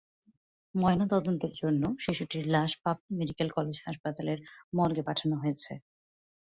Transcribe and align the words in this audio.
ময়নাতদন্তের 0.75 1.53
জন্য 1.61 1.83
শিশুটির 1.99 2.45
লাশ 2.47 2.71
পাবনা 2.83 3.11
মেডিকেল 3.19 3.49
কলেজ 3.55 3.77
হাসপাতালের 3.85 4.39
মর্গে 4.75 5.03
পাঠানো 5.07 5.35
হয়েছে। 5.41 5.71